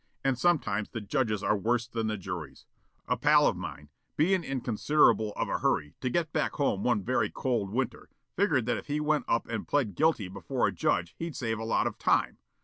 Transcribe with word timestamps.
And 0.23 0.35
sometimes 0.35 0.89
the 0.89 0.99
judges 0.99 1.43
are 1.43 1.55
worse 1.55 1.85
than 1.87 2.07
the 2.07 2.17
juries. 2.17 2.65
A 3.07 3.15
pal 3.15 3.45
of 3.45 3.55
mine, 3.55 3.89
bein' 4.17 4.43
in 4.43 4.61
considerable 4.61 5.31
of 5.35 5.47
a 5.47 5.59
hurry 5.59 5.93
to 6.01 6.09
get 6.09 6.33
back 6.33 6.53
home 6.53 6.81
one 6.83 7.03
very 7.03 7.29
cold 7.29 7.69
winter, 7.71 8.09
figured 8.35 8.65
that 8.65 8.77
if 8.77 8.87
he 8.87 8.99
went 8.99 9.25
up 9.27 9.47
and 9.47 9.67
plead 9.67 9.93
guilty 9.93 10.27
before 10.27 10.65
a 10.67 10.71
judge 10.71 11.13
he'd 11.19 11.35
save 11.35 11.59
a 11.59 11.63
lot 11.63 11.85
of 11.85 11.99
time. 11.99 12.39